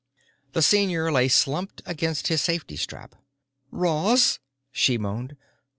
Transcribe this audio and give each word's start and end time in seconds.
The 0.53 0.63
senior 0.63 1.11
lay 1.11 1.27
slumped 1.27 1.83
against 1.85 2.25
his 2.25 2.41
safety 2.41 2.75
strap. 2.75 3.13
"Ross!" 3.69 4.39
she 4.71 4.97
moaned. 4.97 5.37